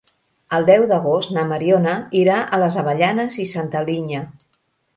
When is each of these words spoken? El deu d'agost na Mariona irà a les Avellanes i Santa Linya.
El 0.59 0.63
deu 0.69 0.85
d'agost 0.91 1.33
na 1.35 1.43
Mariona 1.51 1.93
irà 2.21 2.39
a 2.45 2.61
les 2.65 2.81
Avellanes 2.85 3.39
i 3.45 3.49
Santa 3.55 3.87
Linya. 3.93 4.27